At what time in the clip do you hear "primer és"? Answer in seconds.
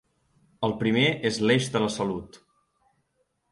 0.79-1.37